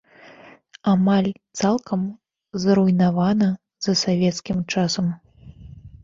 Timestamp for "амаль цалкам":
0.91-2.01